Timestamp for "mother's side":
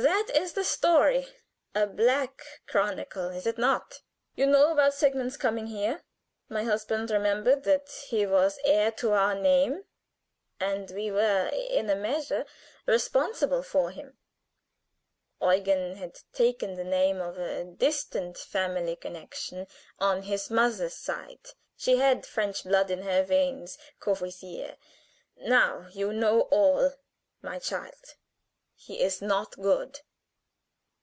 20.48-21.44